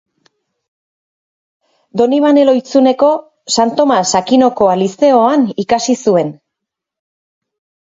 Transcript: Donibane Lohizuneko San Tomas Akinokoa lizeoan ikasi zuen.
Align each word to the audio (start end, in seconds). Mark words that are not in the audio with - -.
Donibane 2.01 2.45
Lohizuneko 2.47 3.11
San 3.57 3.75
Tomas 3.81 4.15
Akinokoa 4.23 4.75
lizeoan 4.83 5.47
ikasi 5.67 5.99
zuen. 6.09 6.35